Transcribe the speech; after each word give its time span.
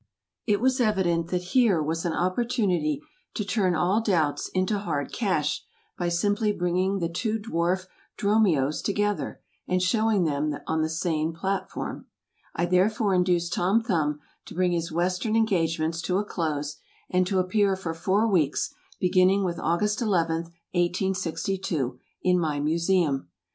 It 0.47 0.59
was 0.59 0.81
evident 0.81 1.27
that 1.27 1.43
here 1.53 1.79
was 1.79 2.05
an 2.05 2.13
opportunity 2.13 3.03
to 3.35 3.45
turn 3.45 3.75
all 3.75 4.01
doubts 4.01 4.49
into 4.55 4.79
hard 4.79 5.13
cash 5.13 5.63
by 5.95 6.09
simply 6.09 6.51
bringing 6.51 6.97
the 6.97 7.07
two 7.07 7.37
dwarf 7.37 7.85
Dromios 8.17 8.81
together, 8.81 9.41
and 9.67 9.79
showing 9.79 10.23
them 10.23 10.57
on 10.65 10.81
the 10.81 10.89
same 10.89 11.33
platform. 11.33 12.07
I 12.55 12.65
therefore 12.65 13.13
induced 13.13 13.53
Tom 13.53 13.79
Thumb 13.83 14.19
to 14.47 14.55
bring 14.55 14.71
his 14.71 14.91
Western 14.91 15.35
engagements 15.35 16.01
to 16.01 16.17
a 16.17 16.25
close, 16.25 16.77
and 17.07 17.27
to 17.27 17.37
appear 17.37 17.75
for 17.75 17.93
four 17.93 18.27
weeks, 18.27 18.73
beginning 18.99 19.43
with 19.43 19.59
August 19.59 20.01
11, 20.01 20.35
1862, 20.71 21.99
in 22.23 22.39
my 22.39 22.59
Museum. 22.59 23.29